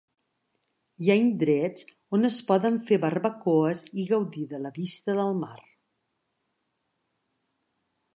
Hi 1.03 1.09
ha 1.09 1.17
indrets 1.23 1.83
on 2.17 2.29
es 2.29 2.37
poden 2.47 2.79
fer 2.87 2.99
barbacoes 3.03 3.83
i 4.05 4.07
gaudir 4.13 4.47
de 4.55 4.61
la 4.63 4.73
vista 4.79 5.19
del 5.21 5.35
mar. 5.43 5.61